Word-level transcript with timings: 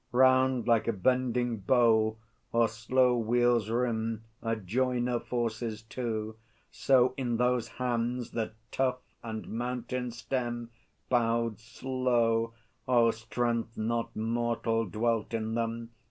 Round 0.13 0.67
like 0.67 0.87
a 0.87 0.93
bending 0.93 1.57
bow, 1.59 2.17
Or 2.51 2.67
slow 2.67 3.15
wheel's 3.19 3.69
rim 3.69 4.23
a 4.41 4.55
joiner 4.55 5.19
forces 5.19 5.83
to, 5.93 6.37
So 6.71 7.13
in 7.17 7.37
those 7.37 7.67
hands 7.67 8.31
that 8.31 8.55
tough 8.71 9.03
and 9.21 9.47
mountain 9.47 10.09
stem 10.09 10.71
Bowed 11.07 11.59
slow 11.59 12.53
oh, 12.87 13.11
strength 13.11 13.77
not 13.77 14.15
mortal 14.15 14.85
dwelt 14.85 15.35
in 15.35 15.53
them! 15.53 15.91